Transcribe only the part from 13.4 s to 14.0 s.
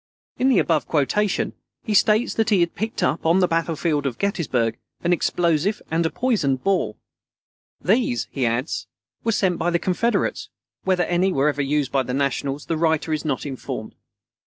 informed.